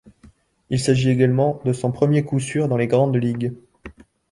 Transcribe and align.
Il 0.71 0.79
s'agit 0.79 1.11
également 1.11 1.61
de 1.63 1.73
son 1.73 1.91
premier 1.91 2.23
coup 2.25 2.39
sûr 2.39 2.67
dans 2.67 2.75
les 2.75 2.87
grandes 2.87 3.15
ligues. 3.15 3.53